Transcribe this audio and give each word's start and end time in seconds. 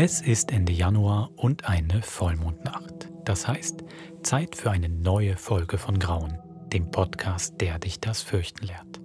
Es 0.00 0.20
ist 0.20 0.52
Ende 0.52 0.72
Januar 0.72 1.30
und 1.34 1.68
eine 1.68 2.02
Vollmondnacht. 2.02 3.08
Das 3.24 3.48
heißt, 3.48 3.82
Zeit 4.22 4.54
für 4.54 4.70
eine 4.70 4.88
neue 4.88 5.36
Folge 5.36 5.76
von 5.76 5.98
Grauen, 5.98 6.38
dem 6.72 6.92
Podcast, 6.92 7.60
der 7.60 7.80
dich 7.80 7.98
das 7.98 8.22
Fürchten 8.22 8.64
lehrt. 8.64 9.00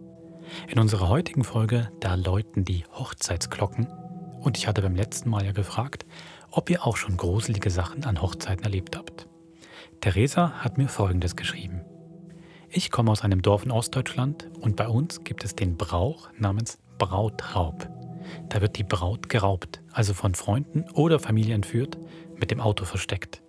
In 0.67 0.77
unserer 0.77 1.09
heutigen 1.09 1.43
Folge, 1.43 1.91
da 1.99 2.13
läuten 2.13 2.63
die 2.63 2.85
Hochzeitsglocken 2.93 3.87
und 4.39 4.55
ich 4.55 4.67
hatte 4.67 4.83
beim 4.83 4.95
letzten 4.95 5.31
Mal 5.31 5.43
ja 5.43 5.51
gefragt, 5.51 6.05
ob 6.51 6.69
ihr 6.69 6.85
auch 6.85 6.95
schon 6.95 7.17
gruselige 7.17 7.71
Sachen 7.71 8.03
an 8.05 8.21
Hochzeiten 8.21 8.63
erlebt 8.63 8.95
habt. 8.95 9.27
Theresa 9.99 10.51
hat 10.59 10.77
mir 10.77 10.89
Folgendes 10.89 11.35
geschrieben. 11.35 11.81
Ich 12.69 12.91
komme 12.91 13.09
aus 13.09 13.23
einem 13.23 13.41
Dorf 13.41 13.65
in 13.65 13.71
Ostdeutschland 13.71 14.47
und 14.61 14.75
bei 14.75 14.87
uns 14.87 15.23
gibt 15.23 15.43
es 15.43 15.55
den 15.55 15.75
Brauch 15.75 16.29
namens 16.37 16.77
Brautraub. 16.99 17.89
Da 18.49 18.61
wird 18.61 18.77
die 18.77 18.83
Braut 18.83 19.29
geraubt, 19.29 19.81
also 19.91 20.13
von 20.13 20.35
Freunden 20.35 20.85
oder 20.93 21.19
Familie 21.19 21.55
entführt, 21.55 21.97
mit 22.35 22.51
dem 22.51 22.59
Auto 22.59 22.85
versteckt. 22.85 23.41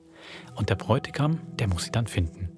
Und 0.54 0.70
der 0.70 0.76
Bräutigam, 0.76 1.40
der 1.58 1.68
muss 1.68 1.84
sie 1.84 1.92
dann 1.92 2.06
finden. 2.06 2.50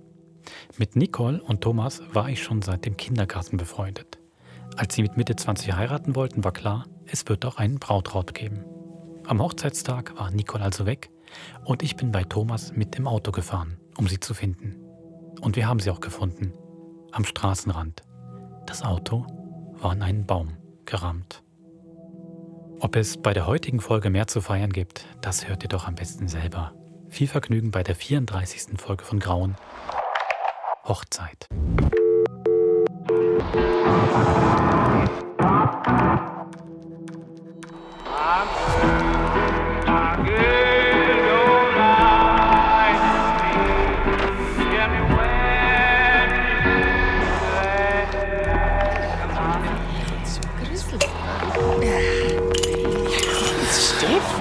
Mit 0.78 0.96
Nicole 0.96 1.42
und 1.42 1.60
Thomas 1.60 2.02
war 2.12 2.28
ich 2.28 2.42
schon 2.42 2.62
seit 2.62 2.84
dem 2.84 2.96
Kindergarten 2.96 3.56
befreundet. 3.56 4.18
Als 4.76 4.94
sie 4.94 5.02
mit 5.02 5.16
Mitte 5.16 5.36
20 5.36 5.74
heiraten 5.74 6.14
wollten, 6.14 6.44
war 6.44 6.52
klar, 6.52 6.86
es 7.06 7.28
wird 7.28 7.44
auch 7.44 7.56
einen 7.56 7.78
Brautraub 7.78 8.34
geben. 8.34 8.64
Am 9.26 9.40
Hochzeitstag 9.40 10.16
war 10.18 10.30
Nicole 10.30 10.62
also 10.62 10.86
weg 10.86 11.10
und 11.64 11.82
ich 11.82 11.96
bin 11.96 12.12
bei 12.12 12.24
Thomas 12.24 12.72
mit 12.72 12.96
dem 12.96 13.06
Auto 13.08 13.32
gefahren, 13.32 13.78
um 13.96 14.06
sie 14.06 14.20
zu 14.20 14.34
finden. 14.34 14.76
Und 15.40 15.56
wir 15.56 15.66
haben 15.68 15.80
sie 15.80 15.90
auch 15.90 16.00
gefunden, 16.00 16.52
am 17.12 17.24
Straßenrand. 17.24 18.02
Das 18.66 18.82
Auto 18.82 19.26
war 19.80 19.92
in 19.92 20.02
einen 20.02 20.26
Baum 20.26 20.56
gerammt. 20.84 21.42
Ob 22.78 22.94
es 22.94 23.16
bei 23.16 23.32
der 23.32 23.46
heutigen 23.46 23.80
Folge 23.80 24.10
mehr 24.10 24.26
zu 24.26 24.42
feiern 24.42 24.70
gibt, 24.70 25.06
das 25.22 25.48
hört 25.48 25.62
ihr 25.62 25.68
doch 25.68 25.86
am 25.86 25.94
besten 25.94 26.28
selber. 26.28 26.74
Viel 27.08 27.26
Vergnügen 27.26 27.70
bei 27.70 27.82
der 27.82 27.94
34. 27.94 28.78
Folge 28.78 29.04
von 29.04 29.18
Grauen. 29.18 29.56
Hochzeit. 30.84 31.48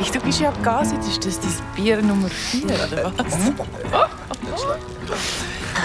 Steffi, 0.04 0.12
du 0.12 0.20
bist 0.26 0.40
ja 0.40 0.52
Gasit. 0.64 1.00
Ist 1.00 1.26
das 1.26 1.40
dein 1.40 1.52
Bier 1.76 2.02
Nummer 2.02 2.30
4 2.30 2.64
oder 2.66 3.12
was? 3.18 3.34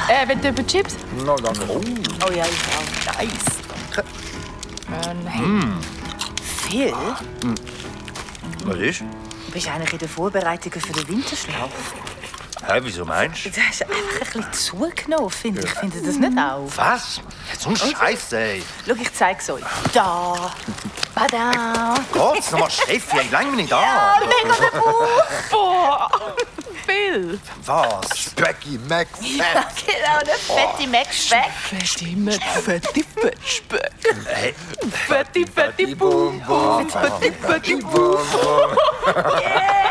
äh, 0.09 0.27
wenn 0.29 0.41
du 0.41 0.49
über 0.49 0.67
Chips? 0.67 0.97
No, 1.25 1.37
danke. 1.37 1.61
Oh, 1.69 1.81
Oh 2.27 2.33
ja, 2.33 2.45
ich 2.45 3.09
auch. 3.09 3.19
nice. 3.19 3.31
Äh, 5.09 5.15
nein. 5.25 5.79
Phil, 6.43 6.93
Was 8.65 8.77
ist? 8.79 9.01
du 9.01 9.53
bist 9.53 9.69
eigentlich 9.69 9.93
in 9.93 9.99
den 9.99 10.09
Vorbereitungen 10.09 10.81
für 10.81 10.93
den 10.93 11.09
Winterschlaf. 11.09 11.71
Hä, 12.67 12.79
wieso 12.83 13.05
meinst 13.05 13.47
du? 13.47 13.51
Du 13.51 13.61
hast 13.61 13.83
einfach 13.83 13.97
ein 13.97 14.19
bisschen 14.43 14.53
zugenommen, 14.53 15.31
finde 15.31 15.63
ich. 15.63 15.71
Findet 15.71 16.07
das 16.07 16.17
nicht 16.17 16.39
auch? 16.39 16.69
Was? 16.77 17.21
So 17.59 17.71
ein 17.71 17.77
Scheiß, 17.77 18.33
ey. 18.35 18.63
Schau, 18.87 18.95
ich 18.95 19.13
zeig's 19.15 19.49
euch. 19.51 19.65
Da. 19.93 20.53
Bada. 21.15 21.95
Geht's 22.13 22.51
nochmal, 22.51 22.71
Steffi, 22.71 23.19
ey, 23.19 23.29
lang 23.31 23.47
mich 23.51 23.63
nicht 23.63 23.73
an. 23.73 24.21
Mega 24.21 24.55
der 24.57 24.79
Bauch. 24.79 25.23
Boah! 25.51 26.09
Phil! 26.87 27.39
Was? 27.65 28.31
Becky, 28.37 28.79
Mac, 28.89 29.09
Ja, 29.21 29.67
genau, 29.87 30.19
der 30.27 30.35
fette 30.37 30.89
Mac-Speck. 30.89 31.51
Fette 31.69 32.05
mit 32.17 32.43
fette 32.43 33.05
Fettspeck. 33.21 33.91
Hey, 34.27 34.55
Fette, 35.07 35.45
fette 35.47 35.97
Bum. 35.97 36.43
Fette, 36.89 37.33
fette 37.33 37.77
Bum. 37.79 38.19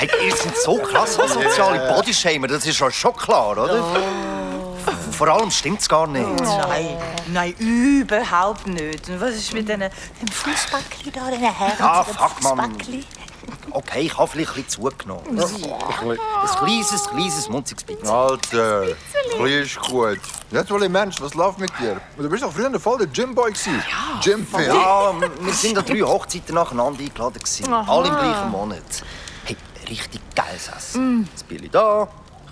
hey, 0.00 0.28
ihr 0.28 0.36
seid 0.36 0.56
so 0.56 0.76
krass 0.78 1.14
soziale 1.14 1.94
Bodyshamer, 1.94 2.48
das 2.48 2.66
ist 2.66 2.80
euch 2.80 2.94
schon 2.94 3.14
klar, 3.14 3.52
oder? 3.52 3.84
Vor 5.12 5.28
allem 5.28 5.50
stimmt's 5.50 5.88
gar 5.88 6.06
nicht. 6.06 6.26
Nein, 6.40 6.96
nein, 7.28 7.54
überhaupt 7.58 8.66
nicht. 8.66 9.08
Und 9.10 9.20
was 9.20 9.34
ist 9.34 9.52
mit 9.52 9.68
diesen 9.68 9.80
dem 9.80 10.28
Fußbäckchen 10.32 11.12
da, 11.12 11.30
diesen 11.30 11.52
Herren? 11.52 11.72
Ah, 11.78 12.02
fuck, 12.02 12.42
Mann. 12.42 12.76
Okay, 13.72 14.00
ich 14.00 14.16
habe 14.16 14.26
vielleicht 14.26 14.50
ein 14.56 14.64
bisschen 14.64 14.82
zugenommen. 14.82 15.22
Ein 15.28 16.18
kleines, 16.58 17.08
kleines, 17.08 17.48
munziges 17.48 17.84
bisschen. 17.84 18.08
Alter, 18.08 18.86
klein 19.36 19.52
ist 19.52 19.78
gut. 19.78 20.18
Jetzt 20.50 20.70
will 20.70 20.82
ich 20.82 20.88
Mensch, 20.88 21.20
was 21.20 21.34
läuft 21.34 21.58
mit 21.58 21.70
dir? 21.78 22.00
Du 22.16 22.28
bist 22.28 22.42
doch 22.42 22.52
früher 22.52 22.80
voll 22.80 22.98
der 22.98 23.06
Gymboy 23.06 23.52
gewesen. 23.52 23.82
Gym-Phil. 24.22 24.66
Ja, 24.66 25.12
wir 25.40 25.52
sind 25.52 25.78
an 25.78 25.84
drei 25.84 26.00
Hochzeiten 26.00 26.54
nacheinander 26.54 27.00
eingeladen. 27.00 27.38
Gewesen. 27.38 27.72
Alle 27.72 28.08
im 28.08 28.14
gleichen 28.14 28.50
Monat. 28.50 29.02
Hey, 29.90 29.96
richtig 29.96 30.20
geiles 30.36 30.68
Essen. 30.68 31.28
Das 31.32 31.42
Billy 31.42 31.68
da, 31.68 32.02
ein 32.02 32.08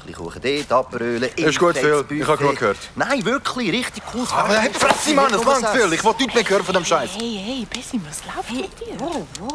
bisschen 0.06 0.14
Kuchen 0.14 0.42
dort, 0.42 0.72
Aperölen. 0.72 1.30
Ist 1.36 1.58
gut, 1.60 1.78
Phil. 1.78 2.04
Ich 2.10 2.26
habe 2.26 2.36
genug 2.36 2.56
gehört. 2.56 2.78
Nein, 2.96 3.24
wirklich, 3.24 3.70
richtig 3.70 4.02
cool. 4.12 4.26
Aber 4.32 4.58
hey, 4.58 4.72
Fresse, 4.72 5.14
Mann, 5.14 5.30
das 5.30 5.44
langt 5.44 5.68
Phil. 5.68 5.92
Ich 5.92 6.02
will 6.02 6.14
nichts 6.18 6.34
mehr 6.34 6.48
hören 6.48 6.64
von 6.64 6.74
dem 6.74 6.84
Scheiß. 6.84 7.10
Hey, 7.14 7.40
hey, 7.44 7.66
Bessie, 7.70 8.00
was 8.04 8.24
läuft 8.24 8.50
mit 8.50 8.80
dir? 8.80 8.98
Wo, 8.98 9.24
wo? 9.38 9.48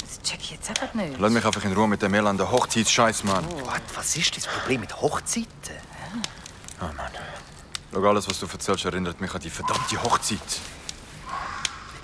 Das 0.00 0.22
check 0.22 0.40
ich 0.40 0.52
jetzt 0.52 0.70
einfach 0.70 0.94
nicht. 0.94 1.16
Lass 1.18 1.30
mich 1.30 1.44
einfach 1.44 1.62
in 1.62 1.74
Ruhe 1.74 1.88
mit 1.88 2.00
dem 2.00 2.14
elenden 2.14 2.50
Hochzeitsscheiß, 2.50 3.24
Mann. 3.24 3.44
Was, 3.66 3.80
was 3.94 4.16
ist 4.16 4.34
das 4.38 4.46
Problem 4.46 4.80
mit 4.80 4.98
Hochzeiten? 4.98 5.46
Oh 6.80 6.84
Mann. 6.96 7.10
Schau, 7.92 8.08
alles, 8.08 8.26
was 8.30 8.40
du 8.40 8.46
erzählst, 8.46 8.86
erinnert 8.86 9.20
mich 9.20 9.34
an 9.34 9.40
die 9.40 9.50
verdammte 9.50 10.02
Hochzeit. 10.02 10.38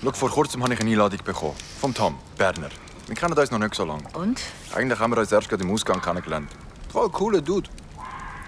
Schau, 0.03 0.11
vor 0.11 0.29
kurzem 0.29 0.61
habe 0.61 0.75
ich 0.75 0.79
eine 0.79 0.91
Einladung 0.91 1.23
bekommen. 1.23 1.55
Vom 1.79 1.91
Tom, 1.91 2.19
Berner. 2.37 2.69
Wir 3.07 3.15
kennen 3.15 3.33
uns 3.33 3.51
noch 3.51 3.59
nicht 3.59 3.75
so 3.75 3.85
lange. 3.85 4.03
Und? 4.13 4.39
Eigentlich 4.73 4.99
haben 4.99 5.11
wir 5.11 5.19
uns 5.19 5.31
erst 5.31 5.49
gerade 5.49 5.63
im 5.63 5.71
Ausgang 5.71 6.01
kennengelernt. 6.01 6.49
Voll 6.91 7.09
cooler 7.09 7.41
Dude. 7.41 7.69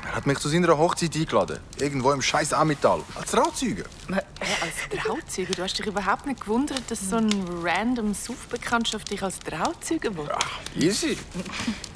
Er 0.05 0.15
hat 0.17 0.27
mich 0.27 0.37
zu 0.39 0.49
seiner 0.49 0.77
Hochzeit 0.77 1.15
eingeladen. 1.15 1.59
Irgendwo 1.77 2.11
im 2.11 2.21
scheiß 2.21 2.53
Ammittal. 2.53 3.01
Als 3.15 3.31
Trauzeuge. 3.31 3.85
Als 4.09 5.01
Trauzeuge? 5.03 5.53
Du 5.53 5.63
hast 5.63 5.79
dich 5.79 5.85
überhaupt 5.85 6.25
nicht 6.25 6.41
gewundert, 6.41 6.83
dass 6.89 7.09
so 7.09 7.15
eine 7.17 7.33
random 7.63 8.13
Suffbekanntschaft 8.13 9.09
dich 9.09 9.23
als 9.23 9.39
Trauzeuge 9.39 10.15
will? 10.15 10.29
Easy. 10.77 11.17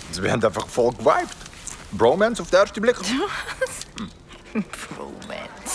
Also, 0.09 0.24
wir 0.24 0.31
haben 0.31 0.44
einfach 0.44 0.68
voll 0.68 0.94
gewiped. 0.94 1.35
Bromance 1.91 2.41
auf 2.41 2.50
den 2.50 2.59
ersten 2.59 2.81
Blick. 2.81 2.95
Romance. 4.97 5.67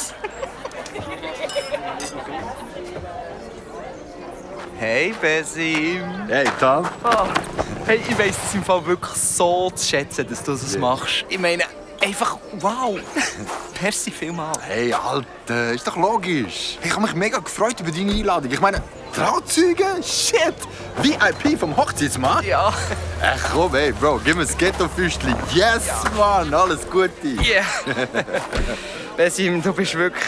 Hey 4.82 5.14
Besim! 5.22 6.02
Hey, 6.26 6.44
Tom. 6.58 6.84
Hey, 7.86 8.00
ich 8.08 8.18
weiss 8.18 8.34
es 8.48 8.54
im 8.54 8.64
Fall 8.64 8.84
wirklich 8.84 9.14
so 9.14 9.70
zu 9.70 9.86
schätzen, 9.86 10.26
dass 10.28 10.42
du 10.42 10.50
das 10.50 10.76
machst. 10.76 11.24
Ich 11.28 11.38
meine, 11.38 11.62
einfach 12.00 12.36
wow! 12.58 12.98
Merci 13.80 14.10
vielmals. 14.10 14.58
Hey, 14.60 14.92
Alter, 14.92 15.72
ist 15.72 15.86
doch 15.86 15.96
logisch. 15.96 16.78
Ich 16.82 16.90
habe 16.90 17.02
mich 17.02 17.14
mega 17.14 17.38
gefreut 17.38 17.78
über 17.78 17.92
deine 17.92 18.10
Einladung. 18.10 18.50
Ich 18.50 18.60
meine, 18.60 18.82
Trauzeuge? 19.14 20.02
Shit! 20.02 20.56
VIP 21.00 21.60
vom 21.60 21.76
Hochzeitsmann? 21.76 22.44
Ja, 22.44 22.72
Ach 23.22 23.50
komm, 23.54 23.70
hey, 23.76 23.92
Bro, 23.92 24.20
gib 24.24 24.34
mir 24.34 24.42
das 24.42 24.58
Ghetto-Füßchen. 24.58 25.32
Yes, 25.54 25.90
Mann, 26.18 26.52
alles 26.52 26.90
Gute. 26.90 27.12
yeah! 27.40 27.62
Besim, 29.16 29.62
du 29.62 29.72
bist 29.72 29.94
wirklich. 29.94 30.24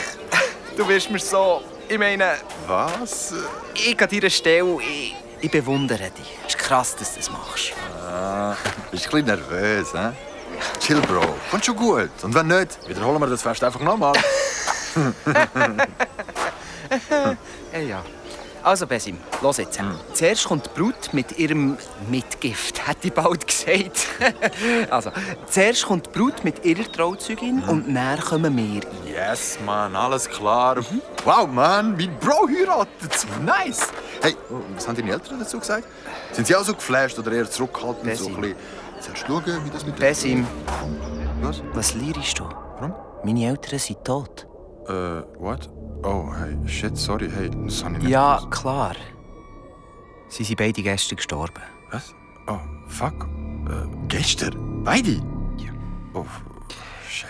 Du 0.76 0.86
bist 0.86 1.10
mir 1.10 1.18
so. 1.18 1.60
Ich 1.88 1.98
meine, 1.98 2.36
Was? 2.66 3.34
ich 3.74 4.00
an 4.00 4.08
deiner 4.08 4.30
Stelle. 4.30 4.78
Ich, 4.80 5.14
ich 5.40 5.50
bewundere 5.50 6.10
dich. 6.10 6.38
Es 6.46 6.54
ist 6.54 6.58
krass, 6.58 6.96
dass 6.96 7.14
du 7.14 7.20
das 7.20 7.30
machst. 7.30 7.72
Bist 8.90 9.06
du 9.06 9.16
ein 9.16 9.24
bisschen 9.24 9.38
nervös, 9.50 9.92
hä? 9.92 10.10
Chill, 10.80 11.00
Bro. 11.00 11.22
Kommt 11.50 11.64
schon 11.64 11.76
gut. 11.76 12.10
Und 12.22 12.34
wenn 12.34 12.46
nicht, 12.46 12.78
wiederholen 12.88 13.20
wir 13.20 13.26
das 13.26 13.42
Fest 13.42 13.62
einfach 13.64 13.80
nochmal. 13.80 14.14
Ja. 17.88 18.04
Also, 18.62 18.86
Besim, 18.86 19.18
los 19.42 19.58
jetzt. 19.58 19.78
Zuerst 20.14 20.46
kommt 20.46 20.66
die 20.66 20.80
Brut 20.80 21.12
mit 21.12 21.38
ihrem 21.38 21.76
Mitgift, 22.08 22.86
hätte 22.86 23.08
ich 23.08 23.12
bald 23.12 23.46
gesagt. 23.46 24.06
also, 24.90 25.10
zuerst 25.50 25.84
kommt 25.84 26.06
die 26.06 26.10
Brut 26.18 26.44
mit 26.44 26.64
ihrer 26.64 26.90
Trauzeugin 26.90 27.62
und 27.64 27.92
dann 27.92 28.20
kommen 28.20 28.56
wir 28.56 28.82
rein. 28.82 28.92
Yes, 29.06 29.58
Mann, 29.66 29.94
alles 29.94 30.28
klar. 30.30 30.76
Wow, 31.24 31.46
Mann, 31.46 31.96
mein 31.96 32.16
Bro 32.20 32.48
heiratet. 32.48 33.26
Nice. 33.44 33.88
Hey, 34.20 34.36
was 34.74 34.86
haben 34.86 34.96
deine 34.96 35.12
Eltern 35.12 35.38
dazu 35.38 35.58
gesagt? 35.58 35.86
Sind 36.32 36.46
sie 36.46 36.54
auch 36.54 36.64
so 36.64 36.74
geflasht 36.74 37.18
oder 37.18 37.32
eher 37.32 37.50
zurückhaltend? 37.50 38.14
So 38.16 38.26
ein 38.28 38.34
Besim. 38.34 38.40
bisschen, 38.42 38.56
zuerst 39.00 39.26
schauen, 39.26 39.64
wie 39.64 39.70
das 39.70 39.86
mit 39.86 39.96
Besim, 39.96 40.46
Was? 41.40 41.62
was 41.72 41.94
lierst 41.94 42.38
du? 42.38 42.44
Warum? 42.44 42.94
Meine 43.24 43.46
Eltern 43.46 43.78
sind 43.78 44.04
tot. 44.04 44.46
Äh, 44.86 45.22
what? 45.38 45.70
Oh, 46.02 46.26
hey, 46.38 46.56
shit, 46.68 46.96
sorry, 46.98 47.30
hey, 47.30 47.48
das 47.64 47.82
habe 47.82 47.94
ich 47.96 48.02
nicht 48.02 48.10
Ja, 48.10 48.36
gewusst. 48.36 48.50
klar. 48.50 48.94
Sie 50.28 50.44
sind 50.44 50.56
beide 50.58 50.82
gestern 50.82 51.16
gestorben. 51.16 51.62
Was? 51.90 52.14
Oh, 52.48 52.58
fuck. 52.88 53.26
Äh, 53.66 53.86
gestern? 54.08 54.84
Beide? 54.84 55.12
Ja. 55.56 55.70
Oh, 56.12 56.26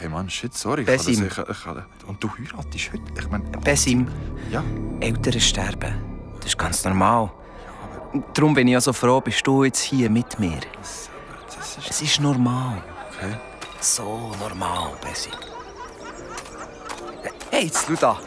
hey 0.00 0.08
Mann, 0.08 0.28
shit, 0.30 0.54
sorry. 0.54 0.82
Ich 0.82 0.86
kann 0.86 0.96
Besim. 0.96 1.28
das- 1.28 1.38
ich, 1.38 1.48
ich, 1.50 1.66
ich, 1.66 2.08
und 2.08 2.22
du 2.22 2.30
heiratest 2.30 2.92
heute? 2.92 3.02
Ich 3.18 3.28
meine... 3.30 3.44
Besim, 3.58 4.08
Ja. 4.50 4.62
Eltern 5.00 5.40
sterben. 5.40 5.94
Das 6.36 6.46
ist 6.46 6.58
ganz 6.58 6.84
normal. 6.84 7.30
Darum 8.32 8.54
bin 8.54 8.68
ich 8.68 8.72
ja 8.72 8.80
so 8.80 8.92
froh, 8.92 9.20
bist 9.20 9.46
du 9.46 9.64
jetzt 9.64 9.80
hier 9.80 10.08
mit 10.10 10.38
mir. 10.38 10.58
Das 10.80 11.10
ist... 11.78 11.90
Es 11.90 12.02
ist 12.02 12.20
normal. 12.20 12.82
Okay. 13.16 13.34
So 13.80 14.32
normal, 14.40 14.92
Besim. 15.02 15.32
Hey, 17.50 17.64
jetzt 17.66 17.86
schau 17.86 17.94
da. 18.00 18.18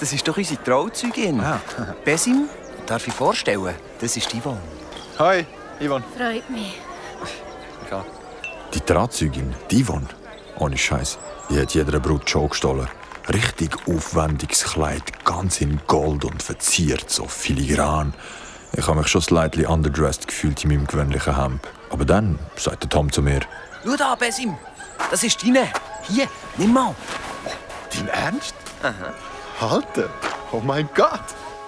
Das 0.00 0.12
ist 0.12 0.26
doch 0.26 0.36
unsere 0.36 0.62
Trauzeugin. 0.62 1.40
Ah. 1.40 1.60
Besim, 2.04 2.48
darf 2.86 3.06
ich 3.06 3.14
vorstellen, 3.14 3.74
das 4.00 4.16
ist 4.16 4.34
Yvonne. 4.34 4.60
Hi, 5.18 5.46
Ivan. 5.80 6.02
Freut 6.16 6.48
mich. 6.50 6.78
Die 8.74 8.80
Drahtzeugin, 8.84 9.54
die 9.70 9.84
Yvonne. 9.84 10.08
Ohne 10.64 10.78
Scheiß. 10.78 11.18
Die 11.50 11.60
hat 11.60 11.74
jeder 11.74 12.00
Brut 12.00 12.30
schon 12.30 12.48
gestohlen. 12.48 12.88
Richtig 13.28 13.76
aufwendiges 13.86 14.64
Kleid, 14.64 15.02
ganz 15.22 15.60
in 15.60 15.78
Gold 15.86 16.24
und 16.24 16.42
verziert, 16.42 17.10
so 17.10 17.26
filigran. 17.26 18.14
Ich 18.72 18.86
habe 18.86 19.00
mich 19.00 19.08
schon 19.08 19.20
slightly 19.20 19.66
underdressed 19.66 20.26
gefühlt 20.26 20.64
in 20.64 20.70
meinem 20.70 20.86
gewöhnlichen 20.86 21.36
Hemd. 21.36 21.60
Aber 21.90 22.06
dann 22.06 22.38
sagt 22.56 22.82
der 22.82 22.88
Tom 22.88 23.12
zu 23.12 23.20
mir, 23.20 23.40
Schau 23.84 23.94
da, 23.94 24.14
Besim. 24.14 24.56
Das 25.10 25.22
ist 25.22 25.42
deine. 25.42 25.68
Hier, 26.08 26.28
nimm 26.56 26.72
mal. 26.72 26.94
Dein 27.94 28.08
Ernst? 28.08 28.54
Halte! 29.60 30.08
Oh 30.50 30.60
mein 30.64 30.88
Gott! 30.94 31.24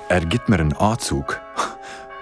Er 0.09 0.25
gibt 0.25 0.49
mir 0.49 0.59
einen 0.59 0.75
Anzug. 0.75 1.39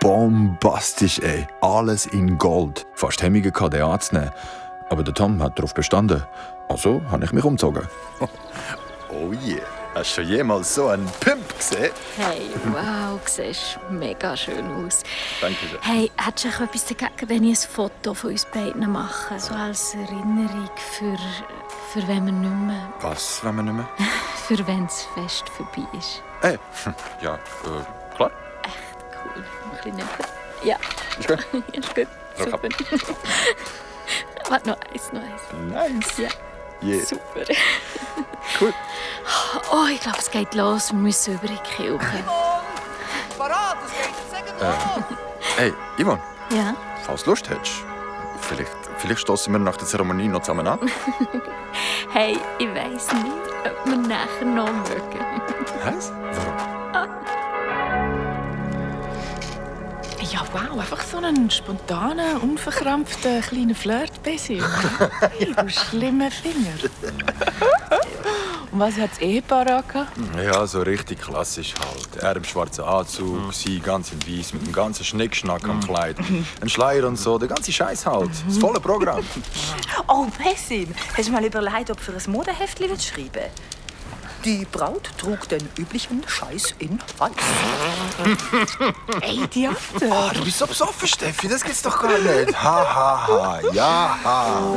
Bombastisch, 0.01 1.21
ey. 1.21 1.47
Alles 1.61 2.07
in 2.07 2.37
Gold. 2.37 2.85
Fast 2.95 3.23
Hemmungen 3.23 3.53
gehabt, 3.53 3.75
den 3.75 3.83
anzunehmen. 3.83 4.33
Aber 4.91 5.03
der 5.03 5.15
Tom 5.15 5.43
hat 5.43 5.59
darauf 5.59 5.75
bestanden. 5.75 6.23
Also 6.69 7.03
habe 7.11 7.25
ich 7.25 7.33
mich 7.33 7.45
umgezogen. 7.45 7.87
Oh 9.11 9.33
yeah. 9.47 9.63
Hast 9.95 10.19
du 10.19 10.23
schon 10.23 10.31
jemals 10.33 10.75
so 10.75 10.89
einen 10.89 11.09
Pimp 11.21 11.57
gesehen? 11.57 11.93
Hey, 12.17 12.51
wow, 12.65 13.21
du 13.25 13.31
siehst 13.31 13.79
mega 13.91 14.37
schön 14.37 14.69
aus. 14.85 15.05
Danke 15.41 15.69
schön. 15.69 15.79
Hey, 15.83 16.11
hättest 16.17 16.59
du 16.59 16.65
etwas 16.65 16.87
dagegen, 16.87 17.29
wenn 17.29 17.45
ich 17.45 17.61
ein 17.61 17.71
Foto 17.71 18.13
von 18.13 18.31
uns 18.31 18.45
beiden 18.47 18.91
mache? 18.91 19.39
So 19.39 19.55
als 19.55 19.95
Erinnerung 19.95 20.69
für, 20.77 21.17
für 21.93 22.09
wenn 22.09 22.27
wir 22.27 22.33
nicht 22.33 22.67
mehr... 22.67 22.93
Was, 23.03 23.45
wenn 23.45 23.55
wir 23.55 23.63
nicht 23.63 23.75
mehr? 23.75 23.89
Für 24.49 24.67
wenn 24.67 24.85
das 24.85 25.07
Fest 25.15 25.49
vorbei 25.51 25.87
ist. 25.97 26.21
Ey, 26.43 26.59
ja, 27.23 27.35
äh, 27.37 28.17
klar. 28.17 28.33
Cool. 29.25 29.45
Ein 29.45 29.77
bisschen 29.77 29.97
näher. 29.97 30.07
Ja. 30.65 30.77
Ist 31.21 31.29
gut. 31.29 31.65
ist 31.73 31.95
gut. 31.95 32.09
Super. 32.37 32.69
Warte, 34.49 34.71
noch 34.71 34.77
eins, 34.93 35.13
noch 35.13 35.23
eins. 35.23 36.03
Nice. 36.03 36.19
Ja, 36.19 36.29
Yeah. 36.83 37.05
super. 37.05 37.45
Cool. 38.61 38.73
Oh, 39.73 39.87
ich 39.91 40.01
glaube, 40.01 40.19
es 40.19 40.31
geht 40.31 40.55
los. 40.55 40.93
Wir 40.93 40.99
müssen 40.99 41.35
über 41.35 41.47
die 41.49 41.57
Kirche. 41.59 41.99
Parat, 43.39 43.79
das 43.83 43.91
geht 43.91 44.55
sagen 44.61 45.05
Hey, 45.57 45.73
Ivan, 45.97 46.21
Ja? 46.51 46.75
falls 47.05 47.25
du 47.25 47.31
Lust 47.31 47.49
hättest, 47.49 47.73
vielleicht, 48.43 48.71
vielleicht 48.99 49.21
stoßen 49.23 49.53
wir 49.53 49.59
nach 49.59 49.77
der 49.77 49.87
Zeremonie 49.89 50.29
noch 50.29 50.43
zusammen 50.43 50.67
an. 50.67 50.79
Hey, 52.13 52.39
ich 52.59 52.69
weiss 52.69 53.13
nicht, 53.13 53.33
ob 53.65 53.87
wir 53.87 53.97
nachher 53.97 54.45
noch 54.45 54.67
mögen. 54.71 55.43
Was? 55.85 56.13
Warum? 56.13 56.74
Ja, 60.35 60.45
wow, 60.53 60.81
einfach 60.81 61.01
so 61.01 61.19
einen 61.19 61.49
spontanen, 61.49 62.39
unverkrampften 62.39 63.41
kleinen 63.41 63.73
Flirt 63.73 64.21
Basil. 64.25 64.65
Hey, 65.39 65.55
du 65.55 65.69
schlimmer 65.69 66.29
Finger. 66.29 66.75
Und 68.73 68.81
was 68.81 68.97
hat 68.97 69.13
das 69.13 69.21
Ehepaar 69.21 69.61
angehabt? 69.69 70.11
Ja, 70.37 70.67
so 70.67 70.83
richtig 70.83 71.21
klassisch 71.21 71.75
halt. 71.79 72.17
Er 72.21 72.35
im 72.35 72.43
schwarzen 72.43 72.83
Anzug, 72.83 73.55
sie 73.55 73.79
ganz 73.79 74.11
in 74.11 74.19
weiß, 74.27 74.55
mit 74.55 74.67
dem 74.67 74.73
ganzen 74.73 75.05
Schnickschnack 75.05 75.69
am 75.69 75.79
Kleid. 75.79 76.17
Ein 76.61 76.69
Schleier 76.69 77.07
und 77.07 77.17
so, 77.17 77.39
der 77.39 77.47
ganze 77.47 77.71
Scheiß 77.71 78.05
halt. 78.05 78.31
Das 78.49 78.59
volle 78.59 78.81
Programm. 78.81 79.25
Oh, 80.09 80.27
Bessim, 80.37 80.93
hast 81.17 81.29
du 81.29 81.33
mal 81.33 81.45
überlegt, 81.45 81.93
ob 81.93 81.99
du 81.99 82.03
für 82.03 82.13
ein 82.13 82.33
Modeheftchen 82.33 82.91
willst 82.91 83.07
schreiben 83.07 83.51
Die 84.45 84.67
Braut 84.71 85.09
trug 85.17 85.49
den 85.49 85.67
üblichen 85.79 86.23
Scheiß 86.29 86.75
in 86.79 86.99
Weiß. 87.17 87.33
Ey, 89.23 89.47
Theater. 89.49 89.79
Ah, 90.11 90.33
du 90.35 90.45
bist 90.45 90.59
so 90.59 90.67
besoffen, 90.67 91.09
Steffi, 91.09 91.49
das 91.49 91.65
gibt's 91.65 91.81
doch 91.81 92.03
gar 92.03 92.19
nicht. 92.19 92.63
Ha, 92.63 92.95
ha, 92.95 93.27
ha, 93.27 93.61
ja, 93.73 94.19
ha. 94.23 94.75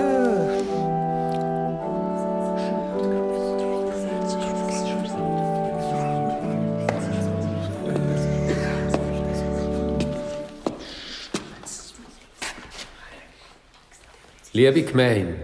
Liebe 14.54 14.84
Gemeinde, 14.84 15.44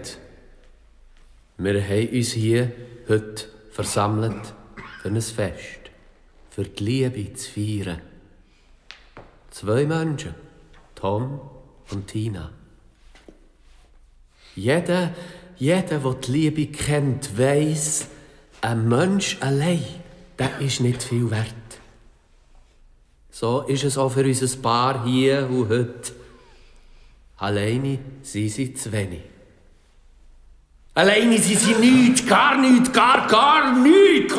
wir 1.58 1.82
haben 1.82 2.08
uns 2.08 2.32
hier 2.32 2.72
heute 3.06 3.53
versammelt 3.74 4.54
für 5.02 5.08
ein 5.08 5.20
Fest, 5.20 5.80
für 6.48 6.62
die 6.62 6.84
Liebe 6.84 7.34
zu 7.34 7.50
feiern. 7.50 8.00
Zwei 9.50 9.84
Menschen, 9.84 10.34
Tom 10.94 11.40
und 11.90 12.06
Tina. 12.06 12.52
Jeder, 14.54 15.12
jeder, 15.56 15.98
der 15.98 16.14
die 16.14 16.30
Liebe 16.30 16.66
kennt, 16.68 17.36
weiß, 17.36 18.06
ein 18.60 18.88
Mensch 18.88 19.38
allein, 19.40 19.84
der 20.38 20.60
ist 20.60 20.80
nicht 20.80 21.02
viel 21.02 21.28
wert. 21.32 21.52
So 23.32 23.62
ist 23.62 23.82
es 23.82 23.98
auch 23.98 24.12
für 24.12 24.24
unser 24.24 24.56
Paar 24.58 25.04
hier 25.04 25.50
und 25.50 25.68
heute. 25.68 26.12
Alleine 27.38 27.98
sind 28.22 28.50
sie 28.50 28.72
zu 28.72 28.92
wenig. 28.92 29.33
Alleine 30.96 31.38
sind 31.38 31.58
sie 31.58 31.74
nichts, 31.74 32.24
gar 32.24 32.56
nichts, 32.56 32.92
gar, 32.92 33.26
gar 33.26 33.76
nichts. 33.76 34.34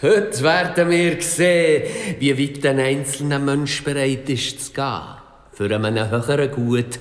Heute 0.00 0.42
werden 0.42 0.90
wir 0.90 1.20
sehen, 1.20 1.82
wie 2.18 2.38
weit 2.38 2.64
ein 2.66 2.80
einzelner 2.80 3.38
Mensch 3.38 3.84
bereit 3.84 4.28
ist 4.30 4.64
zu 4.66 4.72
gehen, 4.72 5.02
für 5.52 5.74
einen 5.74 6.10
höheren 6.10 6.50
Gut, 6.50 6.98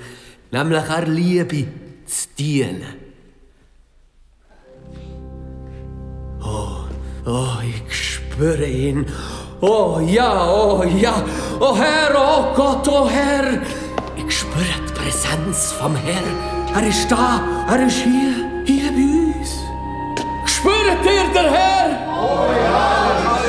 nämlich 0.51 0.84
der 0.84 1.08
Liebe 1.08 1.67
zu 2.05 2.27
dienen. 2.38 2.84
Oh, 6.41 6.84
oh, 7.25 7.58
ich 7.63 7.96
spüre 7.96 8.67
ihn. 8.67 9.05
Oh 9.62 10.01
ja, 10.05 10.46
oh 10.46 10.84
ja. 10.84 11.24
Oh 11.58 11.77
Herr, 11.77 12.13
oh 12.15 12.53
Gott, 12.53 12.86
oh 12.89 13.10
Herr. 13.10 13.62
Präsenz 15.13 15.72
vom 15.74 15.96
Herrn. 15.96 16.24
Er 16.75 16.88
ist 16.88 17.08
da, 17.12 17.41
er 17.70 17.86
ist 17.86 17.98
hier, 17.98 18.34
hier 18.65 18.91
bei 18.91 19.38
uns. 19.38 19.50
Spürt 20.46 21.05
ihr 21.05 21.34
den 21.34 21.51
Herr? 21.51 21.89
Oh 22.10 22.48
ja, 22.51 23.39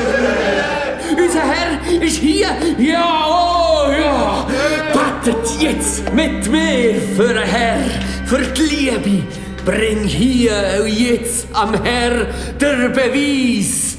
Unser 1.10 1.40
Herr 1.40 2.02
ist 2.02 2.18
hier. 2.18 2.48
Ja, 2.78 3.26
oh 3.26 3.90
ja. 3.90 4.46
Betet 4.92 5.62
jetzt 5.62 6.12
mit 6.12 6.50
mir 6.50 7.00
für 7.16 7.32
den 7.32 7.42
Herr, 7.44 7.78
für 8.26 8.42
die 8.42 8.62
Liebe. 8.62 9.22
Bring 9.64 10.04
hier 10.04 10.82
und 10.82 10.88
jetzt 10.88 11.46
am 11.54 11.72
Herr 11.82 12.26
der 12.60 12.90
Beweis. 12.90 13.96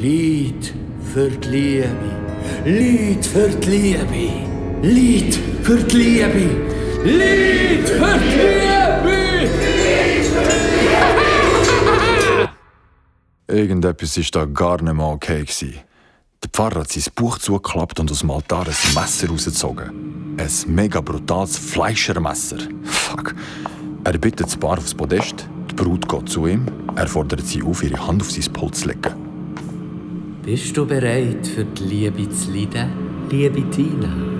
Lied 0.00 0.72
für 1.12 1.28
die 1.28 1.48
Liebe. 1.48 1.88
Lied 2.64 3.26
für 3.26 3.48
die 3.48 3.70
Liebe. 3.70 4.53
Lied 4.84 5.40
für 5.62 5.78
die 5.78 5.96
Liebe. 5.96 6.50
Lied 7.04 7.88
für 7.88 8.18
die 8.18 8.36
Liebe. 8.36 9.48
Irgendetwas 13.46 14.18
war 14.18 14.24
da 14.30 14.44
gar 14.44 14.82
nicht 14.82 14.92
mehr 14.92 15.06
okay. 15.06 15.40
Gewesen. 15.40 15.72
Der 16.42 16.50
Pfarrer 16.52 16.80
hat 16.80 16.92
sein 16.92 17.04
Buch 17.14 17.38
zugeklappt 17.38 17.98
und 17.98 18.10
aus 18.10 18.18
dem 18.18 18.30
Altar 18.30 18.66
ein 18.66 18.94
Messer 18.94 19.28
rausgezogen. 19.28 20.36
Ein 20.36 20.74
mega 20.74 21.00
brutales 21.00 21.56
Fleischermesser. 21.56 22.58
Fuck. 22.82 23.34
Er 24.04 24.18
bittet 24.18 24.48
das 24.48 24.56
Paar 24.58 24.76
aufs 24.76 24.92
Podest, 24.92 25.48
die 25.70 25.74
Brut 25.76 26.06
geht 26.06 26.28
zu 26.28 26.46
ihm, 26.46 26.66
er 26.94 27.08
fordert 27.08 27.46
sie 27.46 27.62
auf, 27.62 27.82
ihre 27.82 28.06
Hand 28.06 28.20
auf 28.20 28.30
sein 28.30 28.52
Pult 28.52 28.74
zu 28.74 28.88
legen. 28.88 29.14
Bist 30.42 30.76
du 30.76 30.84
bereit 30.84 31.46
für 31.46 31.64
die 31.64 31.84
Liebe 31.84 32.28
zu 32.28 32.52
leiden, 32.52 32.90
liebe 33.30 33.62
Tina? 33.70 34.33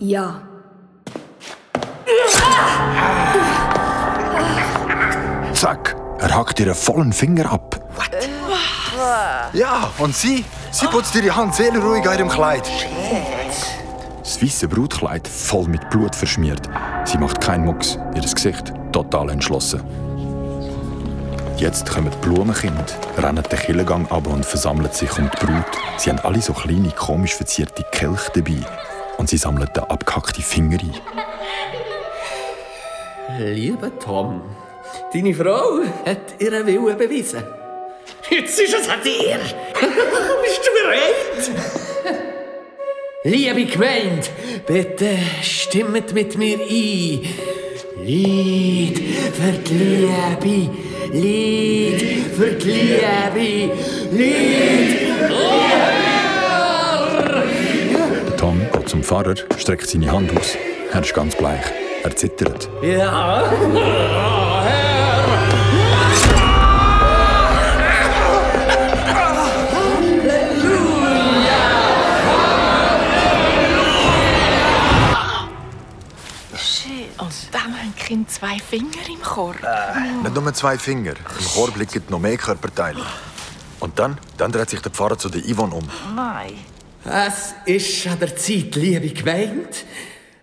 Ja. 0.00 0.40
Zack, 5.52 5.94
er 6.18 6.34
hackt 6.34 6.58
ihr 6.58 6.74
vollen 6.74 7.12
Finger 7.12 7.52
ab. 7.52 7.78
Ja, 9.52 9.90
und 9.98 10.16
sie? 10.16 10.46
Sie 10.70 10.86
putzt 10.86 11.14
ihre 11.16 11.36
Hand 11.36 11.54
seelenruhig 11.54 12.08
an 12.08 12.16
ihrem 12.16 12.28
Kleid. 12.30 12.66
Das 14.20 14.42
weiße 14.42 14.68
Brutkleid 14.68 15.28
voll 15.28 15.68
mit 15.68 15.90
Blut 15.90 16.16
verschmiert. 16.16 16.62
Sie 17.04 17.18
macht 17.18 17.42
keinen 17.42 17.66
Mucks. 17.66 17.98
Ihr 18.14 18.22
Gesicht 18.22 18.72
total 18.92 19.28
entschlossen. 19.28 19.82
Jetzt 21.58 21.90
kommen 21.90 22.10
die 22.10 22.26
Blumenkinder, 22.26 22.86
rennen 23.18 23.44
den 23.44 23.58
Killengang 23.58 24.10
ab 24.10 24.26
und 24.26 24.46
versammeln 24.46 24.90
sich 24.92 25.18
um 25.18 25.28
die 25.28 25.44
Brut. 25.44 25.78
Sie 25.98 26.08
haben 26.08 26.20
alle 26.20 26.40
so 26.40 26.54
kleine, 26.54 26.90
komisch 26.92 27.34
verzierte 27.34 27.84
Kelche 27.92 28.30
dabei. 28.34 28.64
Und 29.20 29.28
sie 29.28 29.36
sammeln 29.36 29.68
den 29.76 29.84
abgehackten 29.84 30.42
Finger 30.42 30.78
ein. 30.80 30.94
Lieber 33.54 33.90
Tom, 33.98 34.40
deine 35.12 35.34
Frau 35.34 35.80
hat 36.06 36.40
ihren 36.40 36.66
Willen 36.66 36.96
bewiesen. 36.96 37.42
Jetzt 38.30 38.58
ist 38.58 38.72
es 38.72 38.88
an 38.88 39.00
dir. 39.04 39.38
Bist 40.42 40.62
du 40.64 40.70
bereit? 40.72 41.50
Liebe 43.24 43.66
Gemeinde, 43.66 44.26
bitte 44.66 45.18
stimmt 45.42 46.14
mit 46.14 46.38
mir 46.38 46.58
ein. 46.58 47.26
Lied 48.02 48.98
für 49.34 49.52
die 49.68 50.08
Liebe, 50.40 50.70
Lied 51.12 52.00
für 52.34 52.52
die 52.52 52.96
Liebe, 53.36 53.74
Lied. 54.12 54.79
Zum 59.00 59.04
Pfarrer, 59.04 59.34
streckt 59.56 59.88
seine 59.88 60.12
Hand 60.12 60.36
aus. 60.36 60.56
Er 60.92 61.00
ist 61.00 61.14
ganz 61.14 61.36
bleich. 61.36 61.64
Er 62.02 62.16
zittert. 62.16 62.68
Ja, 62.82 63.50
Shit. 76.56 77.08
Und 77.18 77.32
dann 77.52 77.62
haben 77.62 77.94
die 77.96 78.02
Kinder 78.02 78.28
zwei 78.28 78.58
Finger 78.58 78.88
im 79.08 79.22
Korb. 79.22 79.56
Nicht 80.22 80.34
nur 80.34 80.54
zwei 80.54 80.76
Finger. 80.76 81.12
Im 81.12 81.46
Korb 81.54 81.76
liegen 81.76 82.02
noch 82.08 82.18
mehr 82.18 82.36
Körperteile. 82.36 83.00
Und 83.78 83.98
dann, 83.98 84.18
dann 84.36 84.52
dreht 84.52 84.68
sich 84.68 84.80
der 84.80 84.90
Pfarrer 84.92 85.16
zu 85.16 85.30
der 85.30 85.42
Yvonne 85.42 85.74
um. 85.74 85.88
Nein. 86.14 86.58
Es 87.04 87.54
ist 87.64 88.06
an 88.08 88.18
der 88.18 88.36
Zeit, 88.36 88.76
liebe 88.76 89.08
Gemeinde, 89.08 89.68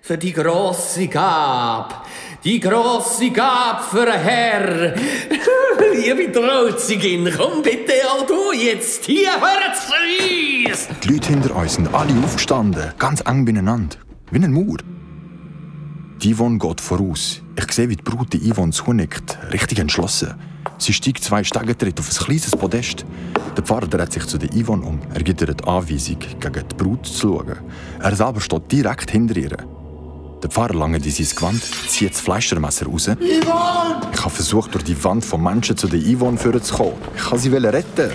für 0.01 0.17
die 0.17 0.33
grosse 0.33 1.07
Gab. 1.07 2.07
Die 2.43 2.59
grosse 2.59 3.29
Gab 3.29 3.83
für 3.83 4.05
den 4.05 4.19
Herr. 4.19 4.95
liebe 5.93 6.31
Trauzigin, 6.31 7.31
komm 7.35 7.61
bitte 7.61 7.93
auch 8.09 8.25
du 8.25 8.53
jetzt 8.53 9.05
hierher 9.05 9.71
zu 9.73 10.71
uns. 10.71 10.87
Die 11.03 11.07
Leute 11.09 11.29
hinter 11.29 11.55
uns 11.55 11.75
sind 11.75 11.93
alle 11.93 12.13
aufgestanden, 12.23 12.91
ganz 12.97 13.21
eng 13.21 13.45
beieinander. 13.45 13.97
Wie 14.31 14.43
ein 14.43 14.51
Mauer. 14.51 14.77
Die 16.23 16.33
Yvonne 16.33 16.57
geht 16.57 16.81
voraus. 16.81 17.41
Ich 17.55 17.71
sehe, 17.71 17.89
wie 17.89 17.95
die 17.95 18.03
Brut 18.03 18.33
die 18.33 18.51
Yvonne 18.51 18.71
zunickt, 18.71 19.37
richtig 19.53 19.77
entschlossen. 19.77 20.33
Sie 20.79 20.93
steigt 20.93 21.24
zwei 21.24 21.43
Stegentritte 21.43 22.01
auf 22.01 22.10
ein 22.10 22.25
kleines 22.25 22.51
Podest. 22.51 23.05
Der 23.55 23.63
Pfarrer 23.63 23.88
dreht 23.88 24.13
sich 24.13 24.25
zu 24.25 24.38
der 24.38 24.50
Yvonne 24.50 24.86
um. 24.86 25.00
Er 25.13 25.24
gibt 25.24 25.41
ihr 25.41 25.48
die 25.48 25.63
Anweisung, 25.63 26.19
gegen 26.39 26.67
die 26.69 26.75
Brut 26.75 27.05
zu 27.05 27.34
schauen. 27.34 27.57
Er 28.00 28.15
selber 28.15 28.39
steht 28.39 28.72
direkt 28.72 29.10
hinter 29.10 29.38
ihr. 29.38 29.57
Der 30.43 30.50
Pfarrer 30.50 30.75
langt 30.75 31.03
in 31.03 31.12
sein 31.12 31.36
Gewand, 31.36 31.63
zieht 31.63 32.12
das 32.12 32.22
Fleischermesser 32.22 32.86
raus. 32.86 33.07
Yvonne! 33.07 34.01
Ich 34.13 34.19
habe 34.19 34.29
versucht, 34.29 34.74
durch 34.75 34.84
die 34.84 35.03
Wand 35.03 35.25
von 35.25 35.41
Menschen 35.41 35.75
zu 35.75 35.88
der 35.88 36.00
Yvonne 36.00 36.38
vorzukommen. 36.38 36.93
Ich 37.15 37.31
wollte 37.31 37.43
sie 37.43 37.50
retten. 37.50 38.12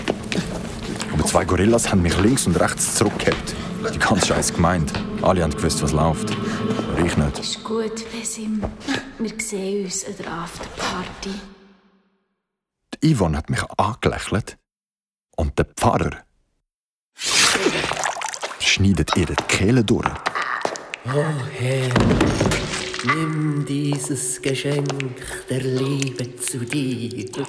Aber 1.11 1.25
zwei 1.25 1.43
Gorillas 1.43 1.91
haben 1.91 2.01
mich 2.01 2.17
links 2.21 2.47
und 2.47 2.59
rechts 2.59 2.95
zurückgehalten. 2.95 3.55
Die 3.93 3.99
ganze 3.99 4.27
Scheiß 4.27 4.53
gemeint. 4.53 4.93
Alle 5.21 5.43
haben 5.43 5.51
gewusst, 5.51 5.83
was 5.83 5.91
läuft. 5.91 6.31
Aber 6.31 7.05
ich 7.05 7.17
nicht. 7.17 7.39
Ist 7.39 7.63
gut, 7.63 8.05
Besim. 8.11 8.61
Wir 9.19 9.31
sehen 9.37 9.83
uns 9.83 10.05
an 10.05 10.13
der 10.17 10.31
Afterparty. 10.31 11.52
Yvonne 13.03 13.37
hat 13.37 13.49
mich 13.49 13.61
angelächelt. 13.77 14.57
Und 15.35 15.59
der 15.59 15.65
Pfarrer 15.65 16.23
schneidet 18.59 19.15
ihr 19.17 19.25
die 19.25 19.35
Kehle 19.47 19.83
durch. 19.83 20.07
Oh 21.05 21.25
Herr, 21.51 21.89
nimm 23.03 23.65
dieses 23.65 24.41
Geschenk 24.41 25.47
der 25.49 25.61
Liebe 25.61 26.35
zu 26.37 26.59
dir. 26.59 27.45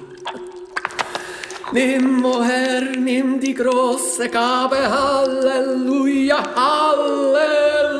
Nimm, 1.72 2.24
o 2.24 2.38
oh 2.38 2.42
Herr, 2.42 2.82
nimm 2.96 3.38
die 3.38 3.54
große 3.54 4.28
Gabe. 4.28 4.76
Halleluja, 4.76 6.42
Halleluja. 6.56 7.92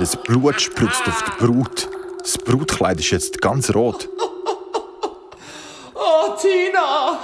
Ihr 0.00 0.06
Blut 0.24 0.60
spritzt 0.60 1.06
auf 1.06 1.22
die 1.22 1.44
Brut. 1.44 1.88
Das 2.18 2.38
Brutkleid 2.38 2.98
ist 2.98 3.10
jetzt 3.10 3.40
ganz 3.40 3.72
rot. 3.74 4.08
Oh, 6.42 6.48
Tina! 6.48 7.20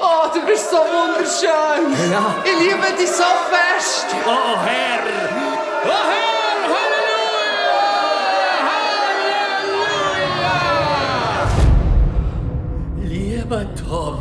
Oh, 0.00 0.28
du 0.32 0.40
bist 0.46 0.70
so 0.70 0.76
wunderschön! 0.76 2.10
Ja. 2.10 2.34
Ich 2.44 2.58
liebe 2.60 2.86
dich 2.98 3.10
so 3.10 3.24
fest! 3.50 4.06
Oh 4.26 4.56
Herr, 4.64 5.04
oh 5.84 6.04
Herr, 6.10 6.68
Halleluja, 6.74 7.78
Halleluja. 10.24 10.58
Lieber 13.02 13.64
Tom, 13.74 14.18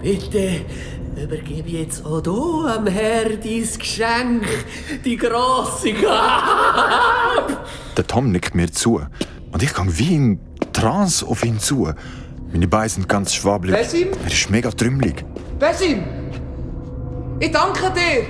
bitte 0.00 0.64
übergebe 1.22 1.68
jetzt 1.68 2.04
auch 2.04 2.20
du 2.20 2.66
am 2.66 2.86
Herr 2.86 3.28
dein 3.30 3.68
Geschenk, 3.78 4.46
die 5.04 5.16
große 5.16 5.92
Gabe. 5.92 7.58
Der 7.96 8.06
Tom 8.06 8.32
nickt 8.32 8.54
mir 8.54 8.70
zu. 8.72 9.00
Und 9.52 9.62
ich 9.62 9.74
gehe 9.74 9.98
wie 9.98 10.14
in 10.14 10.40
Trance 10.72 11.24
auf 11.26 11.44
ihn 11.44 11.60
zu. 11.60 11.92
Meine 12.54 12.68
Beine 12.68 12.88
sind 12.88 13.08
ganz 13.08 13.34
schwabelig. 13.34 13.76
Besim? 13.76 14.12
Er 14.22 14.30
ist 14.30 14.48
mega 14.48 14.70
trümmelig. 14.70 15.24
Besim! 15.58 16.04
Ich 17.40 17.50
danke 17.50 17.92
dir! 17.92 18.26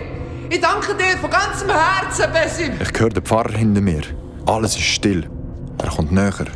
Ich 0.48 0.60
danke 0.62 0.96
dir 0.96 1.18
von 1.18 1.28
ganzem 1.28 1.68
Herzen, 1.68 2.32
Besim! 2.32 2.72
Ich 2.80 2.98
höre 2.98 3.10
den 3.10 3.22
Pfarrer 3.22 3.52
hinter 3.52 3.82
mir. 3.82 4.00
Alles 4.46 4.76
ist 4.76 4.84
still. 4.84 5.28
Er 5.76 5.90
kommt 5.90 6.10
näher. 6.10 6.46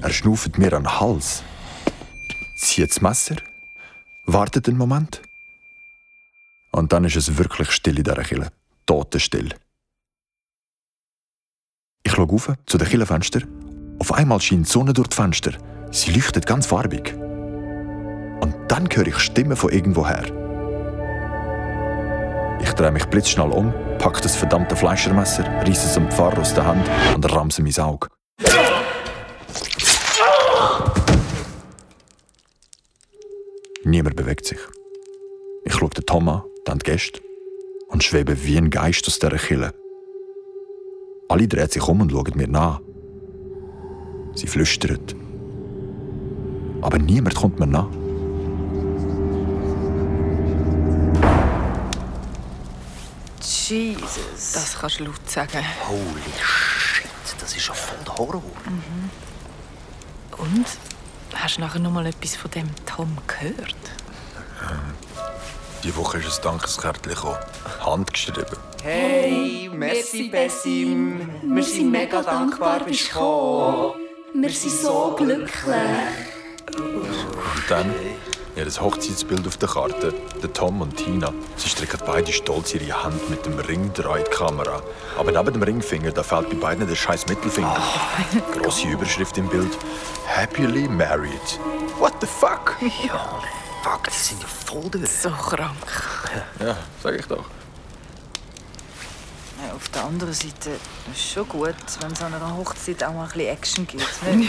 Er 0.00 0.10
schnauft 0.10 0.56
mir 0.56 0.72
an 0.72 0.84
den 0.84 1.00
Hals. 1.00 1.42
Zieht 2.56 2.88
das 2.88 3.02
Messer. 3.02 3.36
Wartet 4.24 4.66
einen 4.66 4.78
Moment. 4.78 5.20
Und 6.72 6.94
dann 6.94 7.04
ist 7.04 7.16
es 7.16 7.36
wirklich 7.36 7.72
still 7.72 7.98
in 7.98 8.04
dieser 8.04 8.22
Kille. 8.22 8.48
Totenstill. 8.86 9.54
Ich 12.04 12.12
schaue 12.12 12.32
auf 12.32 12.50
zu 12.64 12.78
den 12.78 12.88
Killenfenster. 12.88 13.42
Auf 13.98 14.14
einmal 14.14 14.40
scheint 14.40 14.66
die 14.66 14.70
Sonne 14.70 14.94
durch 14.94 15.08
die 15.08 15.16
Fenster. 15.16 15.52
Sie 15.90 16.12
leuchtet 16.12 16.46
ganz 16.46 16.66
farbig. 16.66 17.14
Und 17.14 18.54
dann 18.68 18.88
höre 18.92 19.06
ich 19.06 19.18
Stimmen 19.18 19.56
von 19.56 19.70
irgendwoher. 19.70 20.24
Ich 22.60 22.72
drehe 22.72 22.90
mich 22.90 23.06
blitzschnell 23.06 23.50
um, 23.50 23.72
packe 23.98 24.20
das 24.20 24.36
verdammte 24.36 24.74
Fleischermesser, 24.74 25.44
reiße 25.62 25.86
es 25.86 25.94
dem 25.94 26.10
Pfarrer 26.10 26.40
aus 26.40 26.54
der 26.54 26.66
Hand 26.66 26.88
und 27.14 27.30
ramse 27.32 27.62
mein 27.62 27.78
Auge. 27.78 28.08
Niemand 33.84 34.16
bewegt 34.16 34.46
sich. 34.46 34.58
Ich 35.64 35.74
schaue 35.74 35.90
den 35.90 36.06
Tom 36.06 36.28
an, 36.28 36.42
dann 36.64 36.78
die 36.78 36.90
Gäste 36.90 37.20
und 37.88 38.02
schwebe 38.02 38.44
wie 38.44 38.56
ein 38.56 38.70
Geist 38.70 39.06
aus 39.06 39.18
dieser 39.18 39.36
Kille. 39.36 39.72
Alle 41.28 41.46
drehen 41.46 41.68
sich 41.68 41.86
um 41.86 42.00
und 42.00 42.10
schauen 42.10 42.32
mir 42.34 42.48
nach. 42.48 42.80
Sie 44.34 44.46
flüstern. 44.46 45.23
Aber 46.84 46.98
niemand 46.98 47.34
kommt 47.34 47.58
mir 47.58 47.66
nach. 47.66 47.88
Jesus. 53.40 54.52
Das 54.52 54.78
kannst 54.78 55.00
du 55.00 55.04
laut 55.04 55.30
sagen. 55.30 55.64
Holy 55.88 56.20
shit, 56.42 57.08
das 57.40 57.56
ist 57.56 57.62
schon 57.62 57.74
voll 57.74 57.96
der 58.06 58.14
Horror. 58.18 58.42
Und? 60.36 60.66
Hast 61.32 61.56
du 61.56 61.62
nachher 61.62 61.78
noch 61.78 61.90
mal 61.90 62.04
etwas 62.04 62.36
von 62.36 62.50
dem 62.50 62.68
Tom 62.84 63.16
gehört? 63.26 63.74
Die 65.82 65.96
Woche 65.96 66.18
ist 66.18 66.38
ein 66.38 66.42
Dankeskärtchen 66.42 67.14
gekommen. 67.14 67.38
Handgeschrieben. 67.80 68.58
Hey, 68.82 69.70
merci 69.72 70.28
Bessim. 70.28 71.30
Wir 71.42 71.64
sind 71.64 71.90
mega 71.90 72.20
dankbar, 72.20 72.80
bist 72.84 73.08
du 73.08 73.14
gekommen. 73.14 73.92
Wir 74.34 74.50
sind 74.50 74.72
so 74.72 75.14
glücklich. 75.16 76.33
Und 77.64 77.70
dann 77.70 77.94
ihr 78.56 78.66
Hochzeitsbild 78.66 79.46
auf 79.46 79.56
der 79.56 79.68
Karte. 79.70 80.12
Der 80.42 80.52
Tom 80.52 80.82
und 80.82 80.96
Tina. 80.96 81.32
Sie 81.56 81.68
strecken 81.68 81.98
beide 82.04 82.30
stolz 82.30 82.74
ihre 82.74 83.02
Hand 83.02 83.30
mit 83.30 83.46
dem 83.46 83.58
Ring 83.58 83.84
in 83.84 83.92
die 83.94 84.30
Kamera. 84.30 84.82
Aber 85.18 85.32
neben 85.32 85.54
dem 85.54 85.62
Ringfinger, 85.62 86.12
da 86.12 86.22
fällt 86.22 86.50
bei 86.50 86.56
beiden 86.56 86.86
der 86.86 86.94
scheiß 86.94 87.26
Mittelfinger. 87.26 87.76
Grosse 88.52 88.88
Überschrift 88.88 89.38
im 89.38 89.48
Bild. 89.48 89.72
Happily 90.26 90.86
married. 90.88 91.58
What 91.98 92.12
the 92.20 92.26
fuck? 92.26 92.76
Fuck, 93.82 94.10
die 94.10 94.14
sind 94.14 94.42
ja 94.42 94.48
voll 94.48 94.90
durch. 94.90 95.10
So 95.10 95.30
krank. 95.30 95.76
Ja, 96.60 96.76
sag 97.02 97.18
ich 97.18 97.26
doch. 97.26 97.44
Ja, 99.66 99.74
Auf 99.74 99.88
der 99.88 100.04
anderen 100.04 100.32
Seite 100.32 100.70
ist 100.70 100.80
es 101.14 101.32
schon 101.32 101.48
gut, 101.48 101.74
wenn 102.00 102.12
es 102.12 102.22
an 102.22 102.34
einer 102.34 102.56
Hochzeit 102.56 103.02
auch 103.04 103.12
mal 103.12 103.22
ein 103.24 103.28
bisschen 103.28 103.48
Action 103.48 103.86
gibt. 103.86 104.04
Ne? 104.24 104.46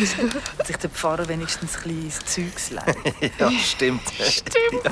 Dass 0.58 0.68
sich 0.68 0.78
der 0.78 0.90
Pfarrer 0.90 1.28
wenigstens 1.28 1.76
ein 1.78 1.84
bisschen 1.84 2.06
ins 2.06 2.20
Zeugs 2.26 2.70
legt. 2.72 3.40
Ja, 3.40 3.52
stimmt. 3.52 4.02
Stimmt. 4.10 4.84
Ja. 4.84 4.92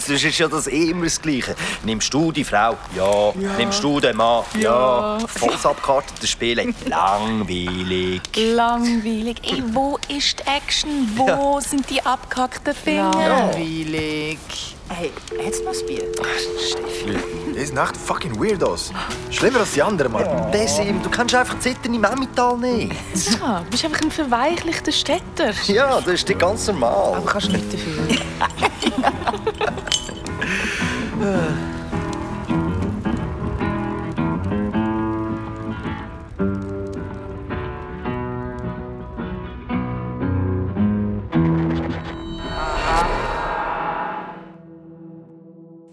Sonst 0.00 0.24
ist 0.24 0.38
ja 0.38 0.48
das 0.48 0.66
eh 0.66 0.90
immer 0.90 1.04
das 1.04 1.20
Gleiche. 1.20 1.54
Nimmst 1.84 2.12
du 2.12 2.32
die 2.32 2.44
Frau? 2.44 2.76
Ja. 2.96 3.32
Nimmst 3.56 3.82
du 3.82 4.00
den 4.00 4.16
Mann? 4.16 4.44
Ja. 4.58 5.18
Volles 5.26 5.64
abgekartetes 5.64 6.30
Spielen. 6.30 6.74
Langweilig. 6.86 8.20
Langweilig. 8.36 9.40
Ey, 9.44 9.62
wo 9.72 9.98
ist 10.08 10.40
die 10.40 10.46
Action? 10.48 11.12
Wo 11.16 11.60
sind 11.60 11.88
die 11.90 12.04
abgehackten 12.04 12.74
Finger? 12.74 13.10
Langweilig. 13.12 14.38
Hey, 14.88 15.10
hat's 15.44 15.62
noch 15.62 15.72
ein 15.72 15.86
Bier? 15.86 16.04
Ihr 17.56 17.66
seid 17.66 17.78
echt 17.78 17.96
fucking 17.96 18.38
Weirdos. 18.38 18.92
Schlimmer 19.30 19.60
als 19.60 19.72
die 19.72 19.82
anderen, 19.82 20.12
Mann. 20.12 20.50
Besim, 20.50 21.02
du 21.02 21.08
kannst 21.08 21.34
einfach 21.34 21.54
die 21.54 21.70
Sitten 21.70 21.94
im 21.94 22.04
Emmental 22.04 22.58
nicht. 22.58 22.92
Ja, 23.40 23.60
du 23.60 23.70
bist 23.70 23.84
einfach 23.84 24.02
ein 24.02 24.10
verweichlichter 24.10 24.92
Städter. 24.92 25.52
Ja, 25.66 26.00
das 26.00 26.14
ist 26.14 26.28
dir 26.28 26.36
ganz 26.36 26.66
normal. 26.66 27.14
Aber 27.16 27.26
kannst 27.26 27.50
nicht 27.50 27.72
dafür. 27.72 28.08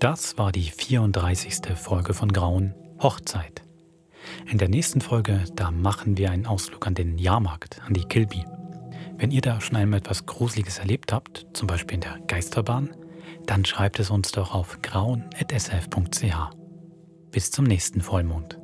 Das 0.01 0.35
war 0.39 0.51
die 0.51 0.71
34. 0.71 1.77
Folge 1.77 2.15
von 2.15 2.33
Grauen 2.33 2.73
Hochzeit. 3.03 3.61
In 4.49 4.57
der 4.57 4.67
nächsten 4.67 4.99
Folge, 4.99 5.43
da 5.53 5.69
machen 5.69 6.17
wir 6.17 6.31
einen 6.31 6.47
Ausflug 6.47 6.87
an 6.87 6.95
den 6.95 7.19
Jahrmarkt, 7.19 7.79
an 7.85 7.93
die 7.93 8.05
Kilby. 8.05 8.43
Wenn 9.17 9.29
ihr 9.29 9.41
da 9.41 9.61
schon 9.61 9.75
einmal 9.75 9.99
etwas 9.99 10.25
Gruseliges 10.25 10.79
erlebt 10.79 11.13
habt, 11.13 11.45
zum 11.53 11.67
Beispiel 11.67 11.93
in 11.93 12.01
der 12.01 12.17
Geisterbahn, 12.25 12.95
dann 13.45 13.63
schreibt 13.63 13.99
es 13.99 14.09
uns 14.09 14.31
doch 14.31 14.55
auf 14.55 14.81
grauen.sf.ch. 14.81 16.49
Bis 17.29 17.51
zum 17.51 17.65
nächsten 17.65 18.01
Vollmond. 18.01 18.60